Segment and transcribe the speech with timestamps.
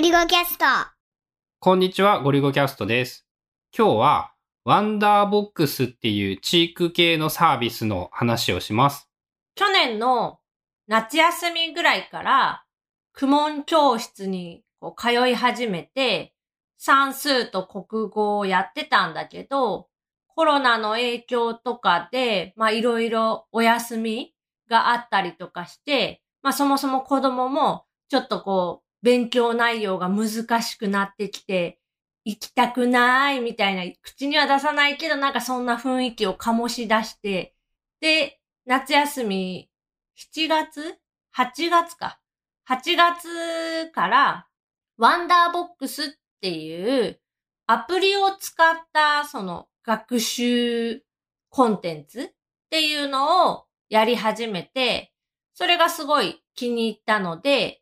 [0.00, 0.64] ゴリゴキャスト。
[1.58, 3.26] こんにちは、ゴリゴキャストです。
[3.76, 4.32] 今日は、
[4.64, 9.10] ワンダーボックスっていうチーク系のサービスの話をします。
[9.56, 10.38] 去年の
[10.86, 12.64] 夏休みぐらいから、
[13.14, 16.32] 公文教室にこう通い始めて、
[16.78, 19.88] 算数と国語をやってたんだけど、
[20.28, 24.34] コロナの影響とかで、まあいろいろお休み
[24.66, 31.78] があったりとかして、まあそもそも子供もちょっとこう、勉強内容が難しくなってきて、
[32.24, 37.54] 行きたくないみたいな、口には出さないけど、なんかそんな雰囲気を醸し出して、
[38.00, 39.70] で、夏休み、
[40.16, 40.98] 7月
[41.36, 42.20] ?8 月か。
[42.68, 44.46] 8月から、
[44.96, 46.08] ワンダーボックスっ
[46.40, 47.20] ていう
[47.66, 51.02] アプリを使ったその学習
[51.48, 52.28] コンテンツっ
[52.68, 55.12] ていうのをやり始めて、
[55.54, 57.79] それがすごい気に入ったので、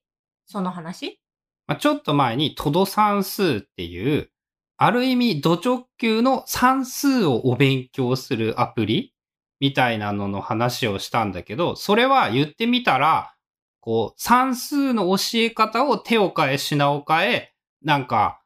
[0.49, 1.21] その話？
[1.67, 4.31] ま、ちょっと前にトド算数っていう、
[4.79, 9.13] ある意味土直球の算数をお勉強するアプリ
[9.61, 13.35] みたいなのの話をしたんだけど、それは言ってみたら、
[13.81, 18.41] こう、算数の教え方を手を変え品を変え、なんか、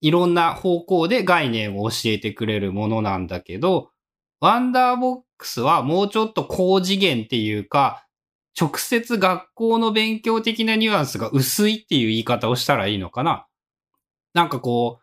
[0.00, 3.90] いろんな方向で概念を教えてくれるものなんだけど、
[4.40, 8.05] ワンダーボックスはもうちょっと高次元っていうか、
[8.58, 13.46] 直接学校の勉強的なニュアンスが薄いっていう言い方をしたらいいのかな？
[14.32, 15.00] なんかこ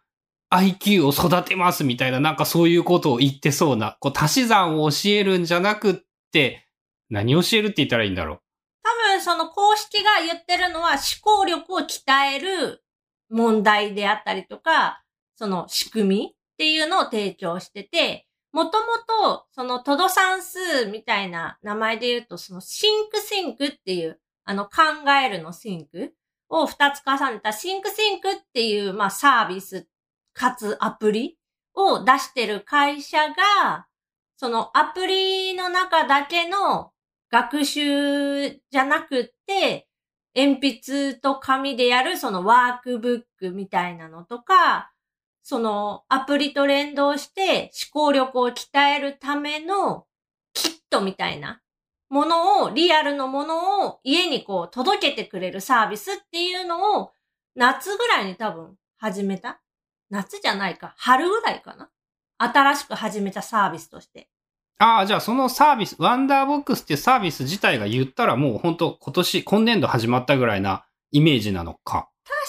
[0.51, 5.95] う、IQ を育てますみたいな、なんかそういうことを言ってそうな、こう足し算を教えるんじゃなくっ
[6.31, 6.67] て、
[7.09, 8.39] 何教えるって言ったらいいんだろう？
[8.83, 12.01] 多分その公式が言ってるのは思考力を鍛
[12.35, 12.83] える
[13.29, 15.03] 問題であったりとか、
[15.35, 18.85] その仕組みっていうのを提供してて、もとも
[19.25, 24.71] とそのトド算数みたいな名前で言うと、そのシンクシンクっていう、あの考
[25.25, 26.13] えるの think
[26.49, 29.87] を二つ重ねたシンクシンクっていう、まあサービス
[30.33, 31.37] かつアプリ
[31.73, 33.87] を出してる会社が、
[34.37, 36.91] そのアプリの中だけの
[37.31, 39.87] 学習じゃなくって、
[40.35, 44.91] 鉛筆と紙でやるそのワークブックみたいなのとか、
[45.43, 50.05] そのアプリと連動して思考力を鍛えるための
[50.53, 51.59] キットみたいな
[52.09, 57.11] ものを、リアルのものを家にこう届けてくれるサービスっていうのを
[57.55, 59.59] 夏ぐらいに多分始めた？
[60.09, 60.93] 夏じゃないか。
[60.97, 61.89] 春ぐらいかな？
[62.37, 64.29] 新しく始めたサービスとして。
[64.79, 72.09] ああ、じゃあそのサービス、ワンダーボックスっていうサービス自体が言ったらもう本当今年、今年度始まったぐらいなイメージなのか？
[72.23, 72.45] 確か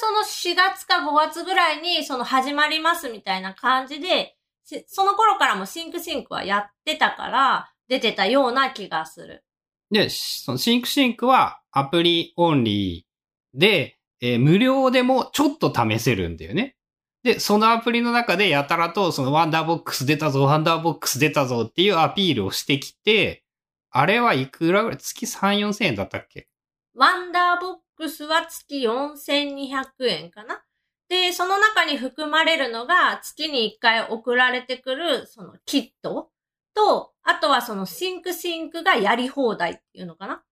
[0.00, 9.44] その4月か5月ぐらいにその始まりますみたいな感じで、しその頃からもシンクシンクはやってたから出てたような気がする。
[9.90, 16.76] で、しそのシンクシンクはアプリオンリーで、えー無料でもちょっと試せるんだよね。
[17.24, 23.44] で、そのアプリの中でやたらとそのワンダーボックス出たぞ、ワンダーボックス出たぞっていうアピールをしてきて、
[23.90, 26.48] あれはいくらぐらい月3、4千円だったっけ？
[26.94, 30.62] ワンダーボックスは月4200円かな
[31.08, 36.30] で、その中に含まれるのが月に1回送られてくるそのキット
[36.74, 40.42] と、あとはそのシンクシンクがやり放題っていうのかな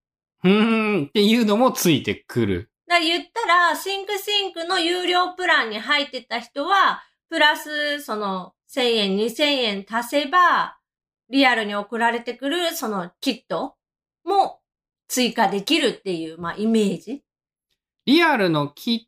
[0.44, 2.70] うーんっていうのもついてくる。
[2.90, 10.78] だ言ったら、シンクシンクの有料プランに入ってた人は、プラス、その、1000円、2000円足せば、
[11.28, 13.76] リアルに送られてくる、その、キット
[14.24, 14.60] も
[15.08, 17.22] 追加できるっていう、まあ、イメージ。
[18.06, 19.00] リアルのキッ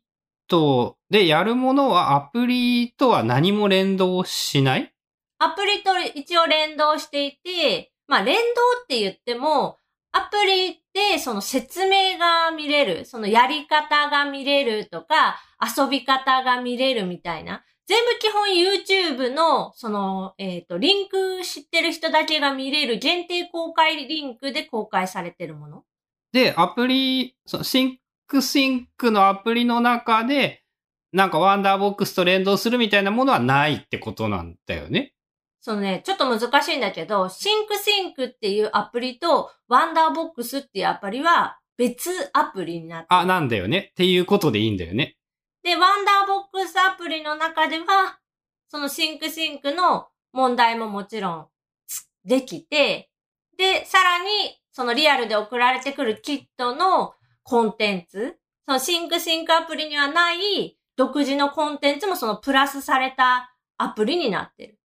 [0.47, 4.93] トでやるものはアプリとは何も連動しない？
[5.39, 8.41] アプリと一応連動していて、まあ、連動
[8.83, 9.77] って言っても、
[10.11, 17.63] アプリでその説明が見れる、そのやり方が見れるとか、遊び方が見れるみたいな。
[17.85, 25.83] 全部基本 YouTube の、その、えっ、と、リンク知ってる人だけが見れる限定公開リンクで公開されてるもの。
[26.31, 27.97] で、アプリ、そのシン
[28.33, 30.63] クシンクのアプリの中で、
[31.11, 35.13] なんかワンダーボックスと連動するみたいなものはないってことなんだよね。
[35.61, 43.89] そのね、ちょっと難しいんだけど、シンクシンクっていうアプリと、ワンダーボックスっていうアプリは別アプリになってるあ、なんだよね。
[43.91, 45.15] っていうことでいいんだよね。
[45.61, 48.19] で、ワンダーボックスアプリの中では、
[48.67, 51.47] そのシンクシンクの問題ももちろん
[51.87, 53.11] つできて、
[53.59, 57.13] で、さらに、そのリアルで送られてくるキットの
[57.43, 64.79] コンテンツ、そのシンクシンクアプリにはない独自のコンテンツもそのプラスされたアプリになってる。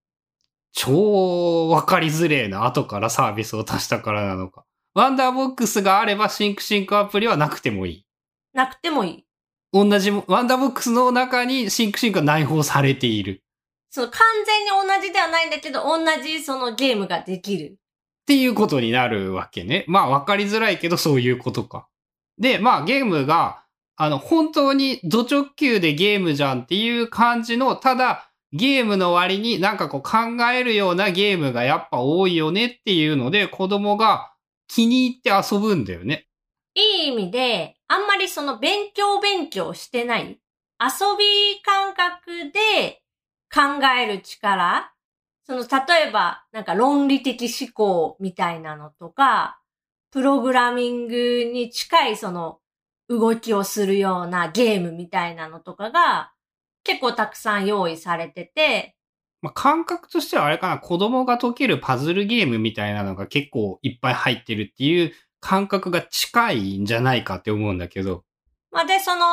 [0.73, 2.67] 超わかりづれえな。
[2.67, 4.65] 後からサービスを足したからなのか。
[4.95, 8.07] ワンダーボックスがあればシンクシンクアプリはなくてもいい。
[8.53, 9.25] なくてもいい。
[9.73, 13.43] 同じ、ワンダーボックスの中にシンクシンクが内包されている。
[13.91, 17.73] その完全に同じではないんだけど、同じそのゲームができる。
[17.73, 19.85] っていうことになるわけね。
[19.89, 21.88] まあわかりづらいけどそういうことか。
[22.39, 23.65] で、まあゲームが、
[23.97, 34.33] あの、本当にド直球でゲームじゃんっていう感じの、ただゲームの割になんかこう考えるようなゲームがやっぱ多いよねっていうので子供が
[34.69, 36.27] 気に入って遊ぶんだよね。
[36.75, 40.41] いい意味で、あんまりその勉強勉強してない。
[40.81, 43.03] 遊び感覚で
[43.53, 44.93] 考える力。
[45.45, 49.61] その、例えば、なんか論理的思考みたいなのとか、
[50.11, 52.61] プログラミングに近いその
[53.09, 56.33] 動きをするようなゲームみたいなのとかが
[56.85, 58.97] 結構たくさん用意されてて、
[59.41, 68.25] まあ、感覚としてはあれかな、子供が解けるパズルゲームみたいなのが結構いっぱい入ってるっていう感覚が近いんじゃないかって思うんだけど。
[68.71, 69.25] まあ、で、その、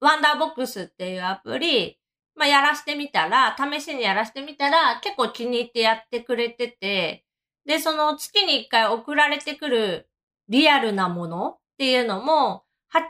[0.00, 1.98] ワンダーボックスっていうアプリ、
[2.36, 7.24] まあ、やらしてみたら、試しにやらしてみたら、結構気に入ってやってくれてて、
[7.68, 10.08] で、その月に一回送られてくる
[10.48, 13.02] リアルなものっていうのも、8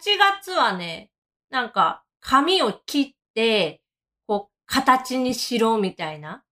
[0.43, 1.13] 月はね、
[1.49, 3.81] なんか、紙を切って、
[4.27, 6.43] こう、形にしろみたいな。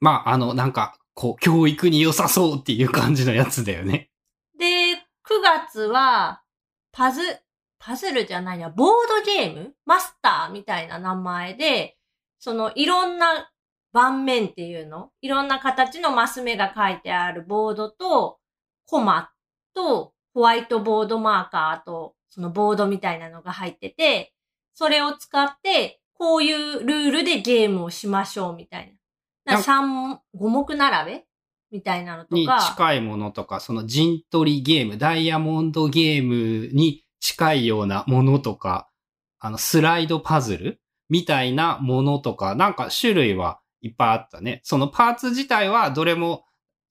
[0.00, 4.10] まあ、あの、なんか、こう、教育に良さそうっていう感じのやつだよね。
[4.58, 4.98] で、9
[5.42, 6.42] 月は、
[6.92, 7.20] パズ、
[7.78, 9.74] パズルじゃないな、ボードゲーム？
[9.84, 11.98] マスターみたいな名前で、
[12.38, 13.50] そのいろんな
[13.92, 15.10] 盤面っていうの？
[15.20, 18.38] いろんな形のマス目が書いてあるボードと、
[18.86, 19.30] コマ
[19.74, 24.32] と、ホワイトボードマーカーと、そのボードみたいなのが入ってて、
[24.74, 28.94] それを使って、こういうルールでゲームをしましょうみたい
[29.44, 29.54] な。
[29.54, 31.24] な3、5目並べ？
[31.72, 32.36] みたいなのとか。
[32.36, 38.88] に近いものとか、その陣取りゲーム、ダイヤモンドゲームに近いようなものとか、
[39.38, 44.60] あの、スライドパズルみたいなものとか、なんか種類はいっぱいあったね。
[44.64, 46.44] そのパーツ自体はどれも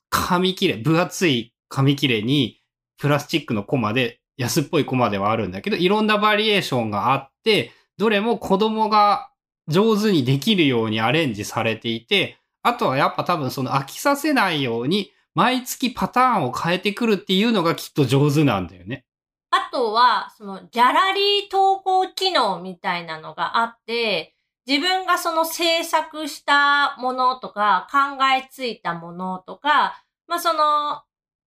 [0.09, 2.61] 紙切れ、分厚い紙切れに
[2.97, 9.29] プラスチックのコマで、安っぽいコマではあるんだけど、いろんなバリエーションがあって、どれも子供が
[9.67, 19.05] 上手にできるようにアレンジされていて、あとはやっぱ多分その飽きさせないように、毎月パターンを変えてくるっていうのがきっと上手なんだよね。
[19.51, 24.35] あとは、そのギャラリー投稿機能みたいなのがあって、
[24.69, 31.01] 自分がその制作したものとか、考えついたものとか、まあ、その、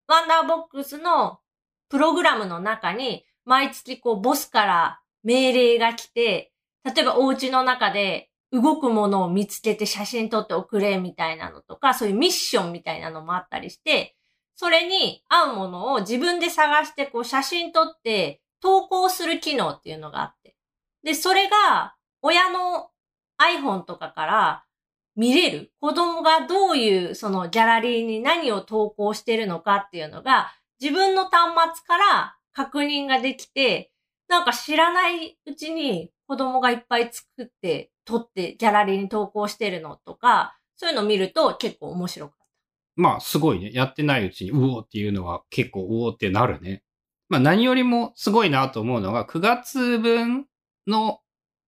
[0.08, 1.38] ワンダーボックスの
[1.88, 6.52] プログラムの中に、毎月こう、ボスから命令が来て、
[6.82, 14.16] 例えばお家の中で動くものを見つけて写真撮って送れみたいなのとか、そういうミッションみたいなのもあったりして、
[14.56, 20.56] それに合うものを自分で探して、こう写真撮って投稿する機能っていうのがあって。
[21.04, 22.88] で、それが親の
[23.60, 24.64] iPhone とかから
[25.16, 25.72] 見れる。
[25.80, 33.90] 子供がどういうそのギャラリーに何を投稿してるのかっていうのが自分の端末から確認ができて、
[34.28, 42.32] なんか知らないうちに子供がいっぱい作って撮ってギャラリーに投稿してるのとか、そういうのを見ると結構面白く
[42.96, 43.70] まあ、すごいね。
[43.72, 46.82] やってないうちに、うおっていうのは結構、うおってなるね。
[47.28, 50.46] まあ、何よりもすごいなと思うのが、9月分
[50.86, 51.20] の、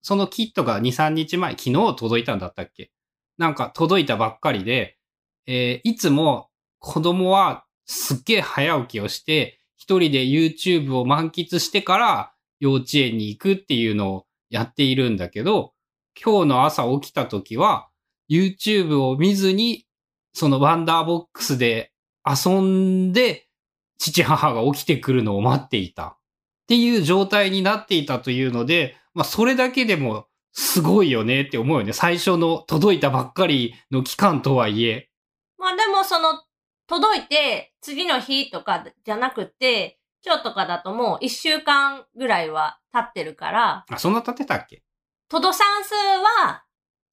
[0.05, 2.91] そのキットが2、3日前、昨日届いたんだったっけ？
[3.39, 4.99] なんか届いたばっかりで、
[5.47, 15.73] えー、いつも子供はすっげえ早起きをして、一人で YouTube を満喫してから幼稚園に行くっていうのをやっているんだけど、
[16.23, 17.89] 今日の朝起きた時は
[18.29, 19.87] YouTube を見ずに
[20.35, 21.93] そのワンダーボックスで
[22.27, 23.49] 遊んで、
[23.97, 26.19] 父母が起きてくるのを待っていた。
[26.65, 31.93] っていう状態になっていたというので、まあそれだけでもすごいよねって思うよね。
[31.93, 35.09] 最初の届いたばっかりの期間とはいえ。
[35.57, 36.43] まあでもその
[36.87, 43.85] 届いて次の日とかじゃなくて、今日とかだともう一週間ぐらいは経ってるから。
[43.89, 44.83] あ、そんな経ってたっけ？
[45.29, 46.65] トド算数は、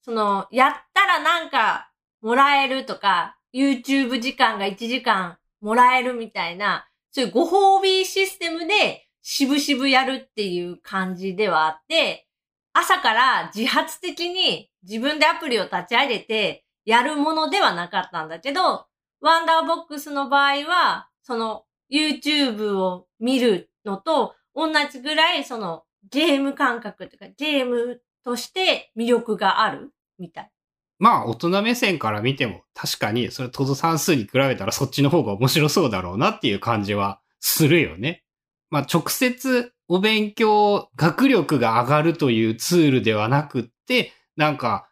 [0.01, 1.91] その、やったらなんか
[2.21, 12.27] もらえるとか、YouTube 時間が1時間もらえるみたいな、そういうご褒美システムで、しぶしぶやるっていう感じではあって、
[12.73, 18.85] 朝から自発的に自分でアプリを立ち上げてやるものではなかったんだけど、
[19.19, 30.51] ワンダーボックスの場合は、その YouTube を見るのと同じぐらいそのゲーム感覚というかゲームとして魅力があるみたい。
[30.99, 38.23] まあ、大人目線から見ても、確かに、それ、トド算数に比べたらそっちの方が面白そうだろうなっていう感じはするよね。
[38.71, 44.87] まあ、直接お勉強、学力が上がるというツールではなくって、なんか、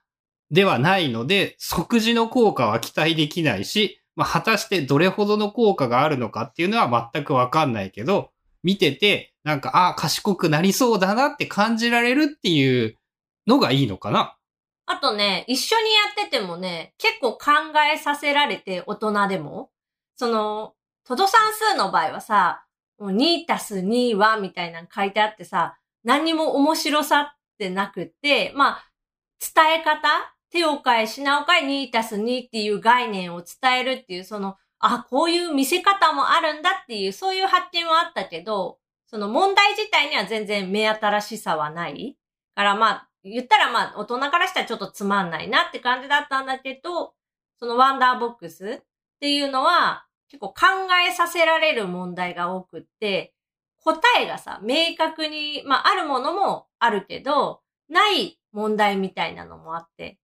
[0.51, 8.31] ではないので、即時の効果は期待できないし、まあ、果たしてどれほどの効果があるのかっていうのは全くわかんないけど、
[8.61, 12.97] 見てて、なんか、ああ、賢くなりそうだなって感じられるっていう
[13.47, 14.35] のがいいのかな。
[14.85, 17.51] あとね、一緒にやっててもね、結構考
[17.93, 19.69] えさせられて、大人でも。
[20.17, 20.73] その、
[21.05, 22.65] トド算数の場合はさ、
[22.99, 27.27] もう2たす2はみたいなの書いてあってさ、何にも面白さっ
[27.57, 28.85] てなくて、まあ、
[29.39, 30.07] 伝え方
[30.51, 42.17] 手を変え品を変え2たす2っていう概念を伝えるっていう、その、あ、こういう見せ方もあるんだっていう、そういう発見はあったけど、その問題自体には全然目新しさはない。
[42.55, 47.13] からまあ、言ったらまあ、大人からしたらちょっとつまんないなって感じだったんだけど、
[47.59, 48.83] そのワンダーボックスっ
[49.19, 50.55] ていうのは、結構考
[51.07, 53.33] えさせられる問題が多くって、
[53.83, 60.19] 答えがさ、明確に、まあ、あるものもあるけど、ない問題みたいなのもあって、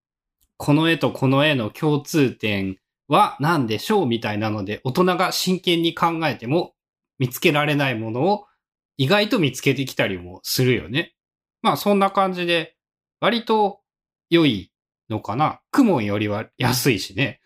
[0.58, 6.74] この絵とこの絵の共通点は何でしょうみたいなので、大人が真剣に考えても
[7.20, 8.46] 見つけられないものを
[8.98, 11.14] 意外と見つけてきたりもするよね。
[11.62, 12.76] まあそんな感じで、
[13.20, 13.82] 割と
[14.30, 14.72] 良い
[15.10, 15.62] のかな。
[15.72, 17.42] クモンよりは安いしね。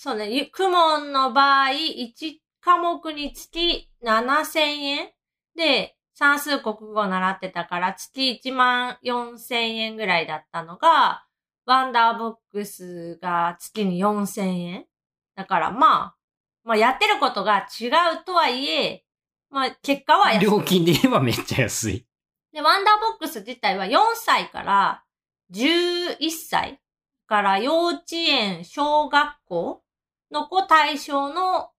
[0.00, 5.10] そうね、ゆクモンの場合、1科目につき7000円
[5.56, 11.24] で、算数国語習ってたから月1万4000円ぐらいだったのが、
[11.66, 14.86] ワンダーボックスが月に4000円。
[15.34, 16.16] だからまあ、
[16.62, 19.04] まあやってることが違うとはいえ、
[19.50, 20.46] まあ結果は安い。
[20.46, 22.06] 料金で言えばめっちゃ安い。
[22.52, 25.02] で、ワンダーボックス自体は4歳から
[25.50, 26.80] 11歳
[27.26, 29.82] から幼稚園、小学校
[30.38, 31.70] の子対象の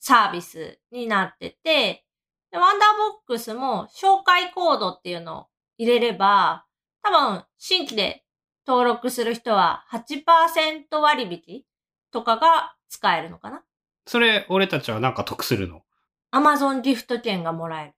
[0.00, 2.04] サービスになってて、
[2.50, 2.88] でワンダー
[3.26, 5.46] ボックスも紹介コードっていうのを
[5.76, 6.64] 入れれば、
[7.02, 8.24] 多分新規で
[8.66, 11.62] 登録する人は8%割引
[12.10, 13.62] とかが使えるのかな
[14.06, 15.82] それ、俺たちはなんか得するの？
[16.30, 17.92] アマゾンギフト券がもらえる。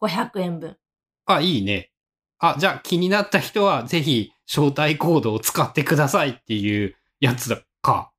[0.00, 0.76] 500円分。
[1.26, 1.90] あ、いいね。
[2.38, 8.12] あ、じゃあ気になった人はぜひ招待コードを使ってくださいっていうやつだか。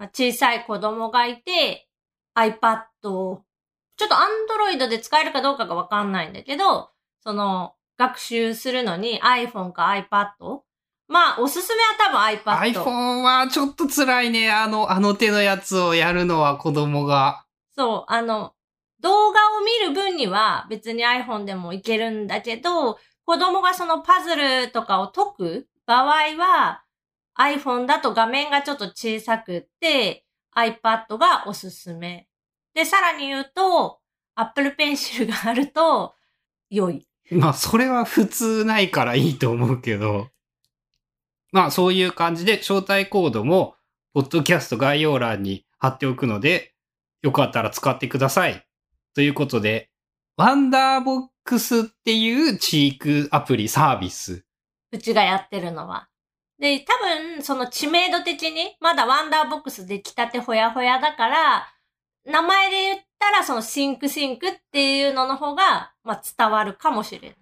[0.00, 1.86] まあ小さい子供がいて、
[2.34, 3.44] iPad を、
[3.98, 6.88] ちょっと Android で使えるかどうかがわかんないんだけど、
[7.22, 10.60] その、学習するのに iPhone か iPad?
[11.06, 12.82] まあ、おすすめは多分 iPad。
[12.82, 14.50] iPhone はちょっと辛いね。
[14.50, 17.44] あの、あの手のやつをやるのは子供が。
[17.76, 18.54] そう、あの、
[19.00, 26.84] 動画を見る分には別に iPhone でもいけるんだけど、子供がそのパズルとかを解く場合は、
[27.38, 30.24] iPhone だと画面がちょっと小さくって、
[30.56, 32.28] iPad がおすすめ。
[32.74, 34.00] で、さらに言うと、
[34.34, 36.14] Apple Pencil があると、
[36.70, 37.06] 良い。
[37.30, 40.30] まあ、それは普通ないからいいと思うけど。
[41.52, 43.76] まあ、そういう感じで、招待コードも、
[44.12, 46.74] ポッドキャスト概要欄に貼っておくので、
[47.22, 48.66] よかったら使ってください。
[49.14, 49.90] ということで、
[50.36, 54.44] ワンダーボックスっていうチークアプリサービス。
[54.92, 56.09] うちがやってるのは。
[56.60, 61.66] で、多分、その知名度的に、まだワンダーボックスで来たてほやほやだから、
[62.26, 67.38] 名前で言ったら、そのシンクシンクっていうのの方が、まあ伝わるかもしれない。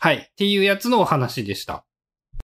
[0.00, 0.16] はい。
[0.16, 1.85] っていうやつのお話でした。